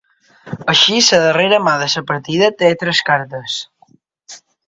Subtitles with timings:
[0.71, 3.61] Així la darrera mà de la partida té tres cartes.